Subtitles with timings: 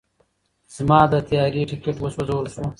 [0.75, 2.63] زما د طیارې ټیکټ وسوځل شو.